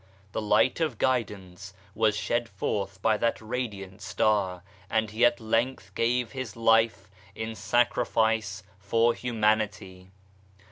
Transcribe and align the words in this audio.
The 0.31 0.41
Light 0.41 0.79
of 0.79 0.97
Guidance 0.97 1.75
was 1.93 2.17
shed 2.17 2.49
forth 2.49 2.99
by 3.03 3.17
that 3.17 3.39
radiant 3.39 4.01
Star, 4.01 4.63
and 4.89 5.11
He 5.11 5.23
at 5.23 5.39
length 5.39 5.93
gave 5.93 6.31
His 6.31 6.55
life 6.55 7.07
in 7.35 7.53
sacrifice 7.53 8.63
for 8.79 9.13
Humanity. 9.13 10.09